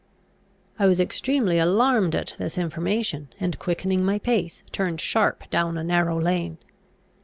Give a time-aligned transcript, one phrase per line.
[0.79, 5.83] I was extremely alarmed at this information; and, quickening my pace, turned sharp down a
[5.83, 6.57] narrow lane.